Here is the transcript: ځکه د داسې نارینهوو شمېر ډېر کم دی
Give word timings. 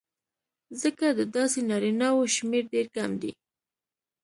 ځکه 0.81 1.05
د 1.19 1.21
داسې 1.35 1.59
نارینهوو 1.69 2.33
شمېر 2.35 2.63
ډېر 2.73 2.87
کم 2.95 3.11
دی 3.21 3.31